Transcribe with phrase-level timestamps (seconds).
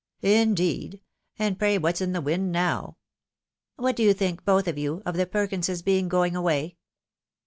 [0.41, 0.99] "Indeed!
[1.37, 2.97] and pray what's in the wind now?""
[3.75, 6.77] What do yoa think, both of you, of the Perkinses being going away?"